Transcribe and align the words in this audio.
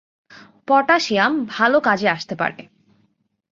Potassium 0.67 1.45
ভালো 1.45 1.77
কাজে 1.79 2.07
আসতে 2.09 2.35
পারে। 2.35 2.61